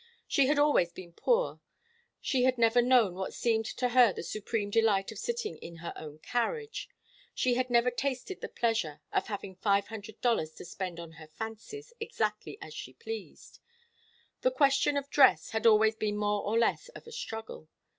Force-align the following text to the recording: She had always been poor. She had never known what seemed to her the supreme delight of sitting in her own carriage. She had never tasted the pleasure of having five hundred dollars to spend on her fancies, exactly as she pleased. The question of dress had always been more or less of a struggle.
She 0.27 0.47
had 0.47 0.57
always 0.57 0.91
been 0.91 1.13
poor. 1.13 1.59
She 2.19 2.41
had 2.41 2.57
never 2.57 2.81
known 2.81 3.13
what 3.13 3.35
seemed 3.35 3.65
to 3.67 3.89
her 3.89 4.11
the 4.11 4.23
supreme 4.23 4.71
delight 4.71 5.11
of 5.11 5.19
sitting 5.19 5.57
in 5.59 5.75
her 5.75 5.93
own 5.95 6.17
carriage. 6.17 6.89
She 7.35 7.53
had 7.53 7.69
never 7.69 7.91
tasted 7.91 8.41
the 8.41 8.49
pleasure 8.49 9.01
of 9.13 9.27
having 9.27 9.53
five 9.57 9.89
hundred 9.89 10.19
dollars 10.19 10.53
to 10.53 10.65
spend 10.65 10.99
on 10.99 11.11
her 11.11 11.27
fancies, 11.27 11.93
exactly 11.99 12.57
as 12.63 12.73
she 12.73 12.93
pleased. 12.93 13.59
The 14.41 14.49
question 14.49 14.97
of 14.97 15.07
dress 15.11 15.51
had 15.51 15.67
always 15.67 15.95
been 15.95 16.17
more 16.17 16.41
or 16.45 16.57
less 16.57 16.89
of 16.89 17.05
a 17.05 17.11
struggle. 17.11 17.69